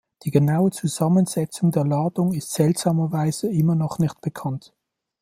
Die 0.23 0.31
genaue 0.31 0.71
Zusammensetzung 0.71 1.69
der 1.69 1.85
Ladung 1.85 2.33
ist 2.33 2.51
seltsamerweise 2.53 3.49
immer 3.51 3.75
noch 3.75 3.99
nicht 3.99 4.19
bekannt. 4.19 4.73